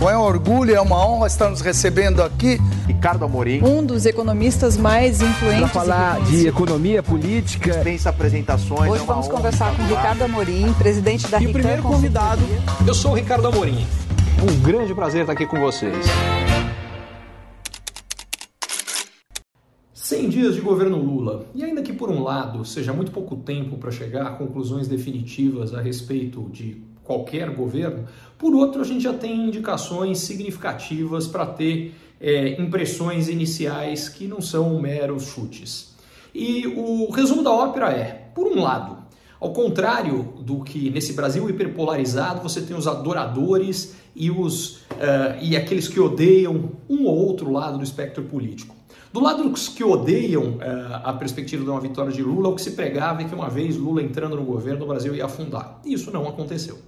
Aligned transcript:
Bom, 0.00 0.08
é 0.08 0.16
um 0.16 0.22
orgulho, 0.22 0.74
é 0.74 0.80
uma 0.80 1.06
honra 1.06 1.26
estar 1.26 1.50
nos 1.50 1.60
recebendo 1.60 2.22
aqui. 2.22 2.56
Ricardo 2.86 3.22
Amorim. 3.22 3.62
Um 3.62 3.84
dos 3.84 4.06
economistas 4.06 4.78
mais 4.78 5.20
influentes. 5.20 5.60
Para 5.60 5.68
falar 5.68 6.24
de 6.24 6.48
economia 6.48 7.02
política. 7.02 7.70
Dispensa 7.70 8.08
apresentações. 8.08 8.90
Hoje 8.90 9.02
é 9.02 9.06
vamos 9.06 9.28
conversar 9.28 9.76
com 9.76 9.82
Ricardo 9.82 10.22
Amorim, 10.22 10.72
presidente 10.72 11.28
da 11.28 11.38
E 11.38 11.48
o 11.48 11.52
primeiro 11.52 11.82
convidado, 11.82 12.40
eu 12.86 12.94
sou 12.94 13.10
o 13.10 13.14
Ricardo 13.14 13.46
Amorim. 13.48 13.86
Um 14.42 14.62
grande 14.62 14.94
prazer 14.94 15.20
estar 15.20 15.34
aqui 15.34 15.44
com 15.44 15.60
vocês. 15.60 16.06
100 19.92 20.28
dias 20.30 20.54
de 20.54 20.62
governo 20.62 20.96
Lula. 20.96 21.44
E 21.54 21.62
ainda 21.62 21.82
que, 21.82 21.92
por 21.92 22.08
um 22.08 22.22
lado, 22.22 22.64
seja 22.64 22.94
muito 22.94 23.12
pouco 23.12 23.36
tempo 23.36 23.76
para 23.76 23.90
chegar 23.90 24.26
a 24.28 24.30
conclusões 24.30 24.88
definitivas 24.88 25.74
a 25.74 25.82
respeito 25.82 26.48
de 26.50 26.88
qualquer 27.04 27.50
governo, 27.50 28.06
por 28.38 28.54
outro, 28.54 28.80
a 28.80 28.84
gente 28.84 29.02
já 29.02 29.12
tem 29.12 29.48
indicações 29.48 30.18
significativas 30.18 31.26
para 31.26 31.44
ter 31.44 31.94
é, 32.18 32.60
impressões 32.60 33.28
iniciais 33.28 34.08
que 34.08 34.26
não 34.26 34.40
são 34.40 34.80
meros 34.80 35.26
chutes. 35.26 35.94
E 36.34 36.66
o 36.66 37.10
resumo 37.10 37.42
da 37.42 37.50
ópera 37.50 37.90
é, 37.90 38.30
por 38.34 38.46
um 38.46 38.62
lado, 38.62 38.96
ao 39.38 39.52
contrário 39.52 40.34
do 40.40 40.62
que 40.62 40.90
nesse 40.90 41.12
Brasil 41.12 41.48
hiperpolarizado 41.50 42.42
você 42.42 42.60
tem 42.62 42.76
os 42.76 42.86
adoradores 42.86 43.94
e, 44.14 44.30
os, 44.30 44.76
uh, 44.76 45.38
e 45.40 45.56
aqueles 45.56 45.88
que 45.88 45.98
odeiam 45.98 46.70
um 46.88 47.06
ou 47.06 47.16
outro 47.16 47.50
lado 47.50 47.78
do 47.78 47.84
espectro 47.84 48.22
político. 48.24 48.74
Do 49.12 49.18
lado 49.18 49.48
dos 49.48 49.68
que 49.68 49.82
odeiam 49.82 50.52
uh, 50.52 50.60
a 51.02 51.12
perspectiva 51.12 51.64
de 51.64 51.70
uma 51.70 51.80
vitória 51.80 52.12
de 52.12 52.22
Lula, 52.22 52.48
o 52.48 52.54
que 52.54 52.62
se 52.62 52.72
pregava 52.72 53.22
é 53.22 53.24
que 53.24 53.34
uma 53.34 53.48
vez 53.48 53.76
Lula 53.76 54.00
entrando 54.00 54.36
no 54.36 54.44
governo, 54.44 54.84
o 54.84 54.88
Brasil 54.88 55.12
ia 55.14 55.24
afundar. 55.24 55.80
Isso 55.84 56.12
não 56.12 56.28
aconteceu. 56.28 56.78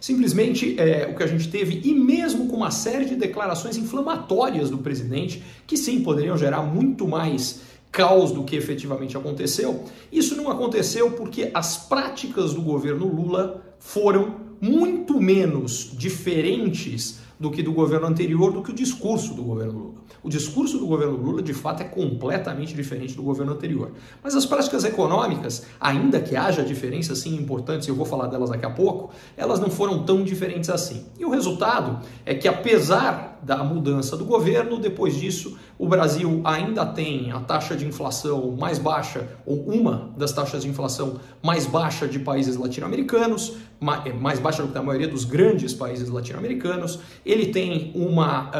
Simplesmente 0.00 0.78
é, 0.78 1.08
o 1.12 1.16
que 1.16 1.22
a 1.24 1.26
gente 1.26 1.48
teve, 1.48 1.80
e 1.84 1.92
mesmo 1.92 2.46
com 2.46 2.56
uma 2.56 2.70
série 2.70 3.04
de 3.04 3.16
declarações 3.16 3.76
inflamatórias 3.76 4.70
do 4.70 4.78
presidente, 4.78 5.42
que 5.66 5.76
sim 5.76 6.02
poderiam 6.02 6.36
gerar 6.36 6.62
muito 6.62 7.06
mais 7.06 7.62
caos 7.90 8.32
do 8.32 8.44
que 8.44 8.56
efetivamente 8.56 9.16
aconteceu, 9.16 9.84
isso 10.10 10.36
não 10.36 10.50
aconteceu 10.50 11.10
porque 11.12 11.50
as 11.52 11.76
práticas 11.76 12.54
do 12.54 12.62
governo 12.62 13.06
Lula 13.06 13.62
foram 13.78 14.36
muito 14.60 15.20
menos 15.20 15.90
diferentes 15.92 17.18
do 17.42 17.50
que 17.50 17.60
do 17.60 17.72
governo 17.72 18.06
anterior, 18.06 18.52
do 18.52 18.62
que 18.62 18.70
o 18.70 18.74
discurso 18.74 19.34
do 19.34 19.42
governo 19.42 19.72
Lula. 19.72 19.94
O 20.22 20.28
discurso 20.28 20.78
do 20.78 20.86
governo 20.86 21.16
Lula, 21.16 21.42
de 21.42 21.52
fato, 21.52 21.82
é 21.82 21.84
completamente 21.84 22.72
diferente 22.72 23.14
do 23.14 23.22
governo 23.22 23.52
anterior. 23.52 23.90
Mas 24.22 24.36
as 24.36 24.46
práticas 24.46 24.84
econômicas, 24.84 25.66
ainda 25.80 26.20
que 26.20 26.36
haja 26.36 26.62
diferenças 26.62 27.18
sim 27.18 27.34
importantes, 27.34 27.88
e 27.88 27.90
eu 27.90 27.96
vou 27.96 28.06
falar 28.06 28.28
delas 28.28 28.50
daqui 28.50 28.64
a 28.64 28.70
pouco, 28.70 29.10
elas 29.36 29.58
não 29.58 29.68
foram 29.68 30.04
tão 30.04 30.22
diferentes 30.22 30.70
assim. 30.70 31.04
E 31.18 31.24
o 31.24 31.30
resultado 31.30 32.06
é 32.24 32.32
que, 32.32 32.46
apesar 32.46 33.31
da 33.42 33.64
mudança 33.64 34.16
do 34.16 34.24
governo, 34.24 34.78
depois 34.78 35.16
disso, 35.16 35.58
o 35.78 35.88
Brasil 35.88 36.40
ainda 36.44 36.86
tem 36.86 37.32
a 37.32 37.40
taxa 37.40 37.76
de 37.76 37.84
inflação 37.84 38.56
mais 38.58 38.78
baixa, 38.78 39.28
ou 39.44 39.68
uma 39.68 40.12
das 40.16 40.32
taxas 40.32 40.62
de 40.62 40.68
inflação 40.68 41.20
mais 41.42 41.66
baixa 41.66 42.06
de 42.06 42.18
países 42.18 42.56
latino-americanos, 42.56 43.56
mais 43.80 44.38
baixa 44.38 44.62
do 44.62 44.68
que 44.68 44.78
a 44.78 44.82
maioria 44.82 45.08
dos 45.08 45.24
grandes 45.24 45.74
países 45.74 46.08
latino-americanos. 46.08 47.00
Ele 47.26 47.46
tem 47.46 47.92
uma. 47.94 48.50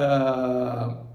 Uh 1.08 1.12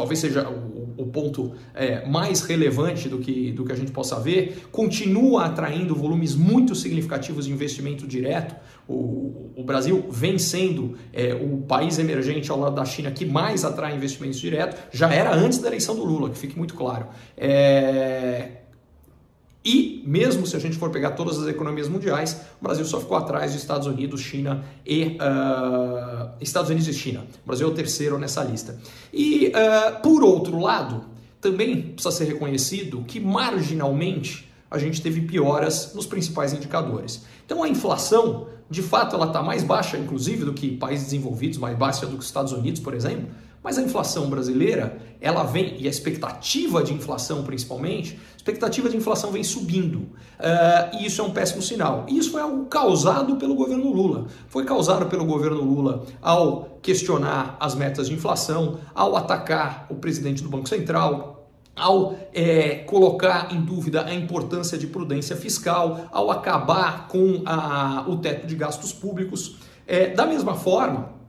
talvez 0.00 0.18
seja 0.18 0.48
o, 0.48 0.94
o 0.96 1.06
ponto 1.08 1.52
é, 1.74 2.08
mais 2.08 2.40
relevante 2.40 3.06
do 3.06 3.18
que, 3.18 3.52
do 3.52 3.66
que 3.66 3.72
a 3.72 3.74
gente 3.74 3.92
possa 3.92 4.18
ver, 4.18 4.66
continua 4.72 5.44
atraindo 5.44 5.94
volumes 5.94 6.34
muito 6.34 6.74
significativos 6.74 7.44
de 7.44 7.52
investimento 7.52 8.06
direto. 8.06 8.56
O, 8.88 9.50
o 9.54 9.62
Brasil 9.62 10.06
vem 10.10 10.38
sendo 10.38 10.96
é, 11.12 11.34
o 11.34 11.58
país 11.58 11.98
emergente 11.98 12.50
ao 12.50 12.58
lado 12.58 12.76
da 12.76 12.84
China 12.86 13.10
que 13.10 13.26
mais 13.26 13.62
atrai 13.62 13.94
investimentos 13.94 14.40
diretos, 14.40 14.78
já 14.90 15.12
era 15.12 15.34
antes 15.34 15.58
da 15.58 15.68
eleição 15.68 15.94
do 15.94 16.02
Lula, 16.02 16.30
que 16.30 16.38
fique 16.38 16.56
muito 16.56 16.72
claro. 16.72 17.08
É, 17.36 18.52
e 19.64 20.02
mesmo 20.06 20.46
se 20.46 20.56
a 20.56 20.58
gente 20.58 20.78
for 20.78 20.90
pegar 20.90 21.10
todas 21.10 21.38
as 21.38 21.46
economias 21.46 21.88
mundiais, 21.88 22.40
o 22.60 22.64
Brasil 22.64 22.84
só 22.84 22.98
ficou 22.98 23.16
atrás 23.16 23.52
de 23.52 23.58
Estados 23.58 23.86
Unidos, 23.86 24.20
China 24.20 24.64
e 24.86 25.18
uh, 25.18 26.30
Estados 26.40 26.70
Unidos 26.70 26.88
e 26.88 26.94
China. 26.94 27.26
O 27.44 27.46
Brasil 27.46 27.68
é 27.68 27.70
o 27.70 27.74
terceiro 27.74 28.18
nessa 28.18 28.42
lista. 28.42 28.78
E 29.12 29.48
uh, 29.48 30.00
por 30.00 30.22
outro 30.22 30.58
lado, 30.58 31.04
também 31.40 31.82
precisa 31.82 32.10
ser 32.10 32.24
reconhecido 32.24 33.04
que 33.06 33.20
marginalmente 33.20 34.50
a 34.70 34.78
gente 34.78 35.02
teve 35.02 35.22
pioras 35.22 35.92
nos 35.94 36.06
principais 36.06 36.54
indicadores. 36.54 37.24
Então 37.44 37.62
a 37.62 37.68
inflação, 37.68 38.46
de 38.70 38.82
fato, 38.82 39.14
ela 39.14 39.26
está 39.26 39.42
mais 39.42 39.62
baixa, 39.62 39.98
inclusive, 39.98 40.44
do 40.44 40.54
que 40.54 40.76
países 40.76 41.06
desenvolvidos, 41.06 41.58
mais 41.58 41.76
baixa 41.76 42.06
do 42.06 42.12
que 42.12 42.20
os 42.20 42.26
Estados 42.26 42.52
Unidos, 42.52 42.80
por 42.80 42.94
exemplo. 42.94 43.28
Mas 43.62 43.76
a 43.76 43.82
inflação 43.82 44.30
brasileira, 44.30 44.98
ela 45.20 45.44
vem, 45.44 45.76
e 45.78 45.86
a 45.86 45.90
expectativa 45.90 46.82
de 46.82 46.94
inflação 46.94 47.44
principalmente, 47.44 48.18
a 48.32 48.36
expectativa 48.36 48.88
de 48.88 48.96
inflação 48.96 49.30
vem 49.30 49.44
subindo. 49.44 49.98
Uh, 49.98 50.96
e 50.98 51.06
isso 51.06 51.20
é 51.20 51.24
um 51.24 51.30
péssimo 51.30 51.60
sinal. 51.60 52.06
E 52.08 52.16
isso 52.16 52.32
foi 52.32 52.40
algo 52.40 52.64
causado 52.66 53.36
pelo 53.36 53.54
governo 53.54 53.92
Lula. 53.92 54.26
Foi 54.48 54.64
causado 54.64 55.06
pelo 55.06 55.26
governo 55.26 55.62
Lula 55.62 56.06
ao 56.22 56.78
questionar 56.80 57.58
as 57.60 57.74
metas 57.74 58.08
de 58.08 58.14
inflação, 58.14 58.78
ao 58.94 59.14
atacar 59.14 59.86
o 59.90 59.96
presidente 59.96 60.42
do 60.42 60.48
Banco 60.48 60.68
Central, 60.68 61.50
ao 61.76 62.18
é, 62.32 62.76
colocar 62.86 63.52
em 63.52 63.60
dúvida 63.60 64.06
a 64.06 64.14
importância 64.14 64.78
de 64.78 64.86
prudência 64.86 65.36
fiscal, 65.36 66.08
ao 66.10 66.30
acabar 66.30 67.08
com 67.08 67.42
a, 67.44 68.06
o 68.08 68.16
teto 68.16 68.46
de 68.46 68.54
gastos 68.54 68.90
públicos. 68.90 69.56
É, 69.86 70.08
da 70.08 70.24
mesma 70.24 70.54
forma, 70.54 71.19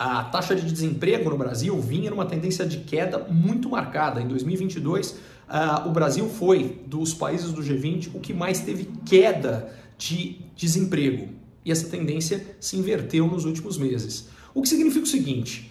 a 0.00 0.24
taxa 0.24 0.56
de 0.56 0.62
desemprego 0.62 1.28
no 1.28 1.36
Brasil 1.36 1.78
vinha 1.78 2.08
numa 2.08 2.24
tendência 2.24 2.64
de 2.64 2.78
queda 2.78 3.18
muito 3.28 3.68
marcada. 3.68 4.18
Em 4.22 4.26
2022, 4.26 5.10
uh, 5.10 5.86
o 5.86 5.90
Brasil 5.90 6.26
foi, 6.26 6.80
dos 6.86 7.12
países 7.12 7.52
do 7.52 7.60
G20, 7.60 8.12
o 8.14 8.18
que 8.18 8.32
mais 8.32 8.60
teve 8.60 8.88
queda 9.04 9.70
de 9.98 10.38
desemprego. 10.56 11.28
E 11.62 11.70
essa 11.70 11.86
tendência 11.86 12.56
se 12.58 12.78
inverteu 12.78 13.26
nos 13.26 13.44
últimos 13.44 13.76
meses. 13.76 14.30
O 14.54 14.62
que 14.62 14.70
significa 14.70 15.04
o 15.04 15.06
seguinte: 15.06 15.70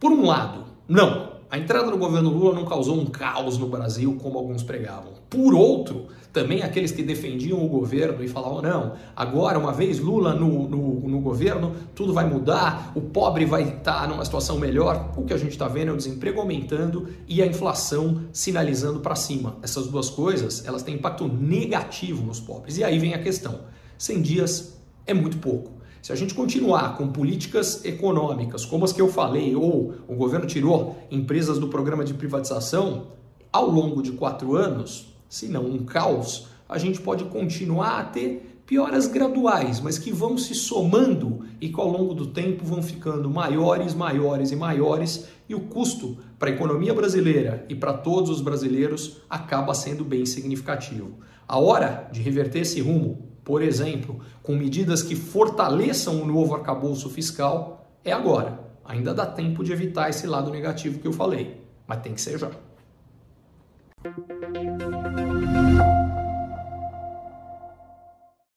por 0.00 0.12
um 0.12 0.24
lado, 0.24 0.64
não, 0.88 1.32
a 1.50 1.56
entrada 1.58 1.90
do 1.90 1.96
governo 1.96 2.28
Lula 2.30 2.54
não 2.54 2.66
causou 2.66 2.98
um 3.00 3.06
caos 3.06 3.56
no 3.56 3.68
Brasil 3.68 4.18
como 4.20 4.38
alguns 4.38 4.62
pregavam. 4.62 5.12
Por 5.30 5.54
outro, 5.54 6.08
também 6.30 6.62
aqueles 6.62 6.92
que 6.92 7.02
defendiam 7.02 7.64
o 7.64 7.68
governo 7.68 8.22
e 8.22 8.28
falavam: 8.28 8.60
não, 8.60 8.92
agora, 9.16 9.58
uma 9.58 9.72
vez 9.72 9.98
Lula 9.98 10.34
no, 10.34 10.68
no, 10.68 11.08
no 11.08 11.20
governo, 11.20 11.74
tudo 11.94 12.12
vai 12.12 12.28
mudar, 12.28 12.92
o 12.94 13.00
pobre 13.00 13.46
vai 13.46 13.62
estar 13.62 14.06
numa 14.08 14.24
situação 14.24 14.58
melhor. 14.58 15.12
O 15.16 15.24
que 15.24 15.32
a 15.32 15.38
gente 15.38 15.52
está 15.52 15.66
vendo 15.68 15.88
é 15.88 15.92
o 15.92 15.96
desemprego 15.96 16.38
aumentando 16.38 17.08
e 17.26 17.42
a 17.42 17.46
inflação 17.46 18.24
sinalizando 18.30 19.00
para 19.00 19.14
cima. 19.14 19.56
Essas 19.62 19.86
duas 19.86 20.10
coisas 20.10 20.66
elas 20.66 20.82
têm 20.82 20.96
impacto 20.96 21.26
negativo 21.26 22.24
nos 22.24 22.40
pobres. 22.40 22.76
E 22.76 22.84
aí 22.84 22.98
vem 22.98 23.14
a 23.14 23.22
questão: 23.22 23.60
100 23.96 24.22
dias 24.22 24.78
é 25.06 25.14
muito 25.14 25.38
pouco. 25.38 25.77
Se 26.02 26.12
a 26.12 26.16
gente 26.16 26.34
continuar 26.34 26.96
com 26.96 27.08
políticas 27.08 27.84
econômicas 27.84 28.64
como 28.64 28.84
as 28.84 28.92
que 28.92 29.00
eu 29.00 29.08
falei, 29.08 29.54
ou 29.54 29.94
o 30.06 30.14
governo 30.14 30.46
tirou 30.46 30.96
empresas 31.10 31.58
do 31.58 31.68
programa 31.68 32.04
de 32.04 32.14
privatização, 32.14 33.08
ao 33.52 33.70
longo 33.70 34.02
de 34.02 34.12
quatro 34.12 34.56
anos, 34.56 35.14
se 35.28 35.48
não 35.48 35.64
um 35.64 35.84
caos, 35.84 36.48
a 36.68 36.78
gente 36.78 37.00
pode 37.00 37.24
continuar 37.24 37.98
a 37.98 38.04
ter 38.04 38.60
pioras 38.66 39.06
graduais, 39.06 39.80
mas 39.80 39.98
que 39.98 40.12
vão 40.12 40.36
se 40.36 40.54
somando 40.54 41.40
e 41.58 41.70
que 41.70 41.80
ao 41.80 41.88
longo 41.88 42.12
do 42.12 42.26
tempo 42.26 42.66
vão 42.66 42.82
ficando 42.82 43.30
maiores, 43.30 43.94
maiores 43.94 44.52
e 44.52 44.56
maiores, 44.56 45.26
e 45.48 45.54
o 45.54 45.60
custo 45.60 46.18
para 46.38 46.50
a 46.50 46.52
economia 46.52 46.92
brasileira 46.92 47.64
e 47.70 47.74
para 47.74 47.94
todos 47.94 48.28
os 48.28 48.42
brasileiros 48.42 49.22
acaba 49.28 49.72
sendo 49.72 50.04
bem 50.04 50.26
significativo. 50.26 51.12
A 51.48 51.58
hora 51.58 52.10
de 52.12 52.20
reverter 52.20 52.60
esse 52.60 52.78
rumo 52.82 53.26
por 53.48 53.62
exemplo, 53.62 54.20
com 54.42 54.54
medidas 54.54 55.02
que 55.02 55.16
fortaleçam 55.16 56.20
o 56.20 56.26
novo 56.26 56.54
arcabouço 56.54 57.08
fiscal, 57.08 57.88
é 58.04 58.12
agora. 58.12 58.60
Ainda 58.84 59.14
dá 59.14 59.24
tempo 59.24 59.64
de 59.64 59.72
evitar 59.72 60.10
esse 60.10 60.26
lado 60.26 60.50
negativo 60.50 60.98
que 60.98 61.08
eu 61.08 61.14
falei, 61.14 61.58
mas 61.86 62.02
tem 62.02 62.12
que 62.12 62.20
ser 62.20 62.38
já. 62.38 62.50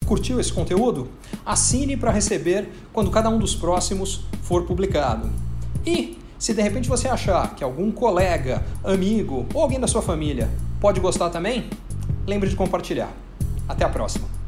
Curtiu 0.05 0.41
esse 0.41 0.51
conteúdo? 0.51 1.07
Assine 1.45 1.95
para 1.95 2.11
receber 2.11 2.67
quando 2.91 3.09
cada 3.09 3.29
um 3.29 3.39
dos 3.39 3.55
próximos 3.55 4.25
for 4.41 4.65
publicado. 4.65 5.29
E 5.85 6.19
se 6.37 6.53
de 6.53 6.61
repente 6.61 6.89
você 6.89 7.07
achar 7.07 7.55
que 7.55 7.63
algum 7.63 7.93
colega, 7.93 8.61
amigo 8.83 9.45
ou 9.53 9.61
alguém 9.61 9.79
da 9.79 9.87
sua 9.87 10.01
família 10.01 10.49
pode 10.81 10.99
gostar 10.99 11.29
também, 11.29 11.69
lembre 12.27 12.49
de 12.49 12.57
compartilhar. 12.57 13.13
Até 13.69 13.85
a 13.85 13.89
próxima! 13.89 14.40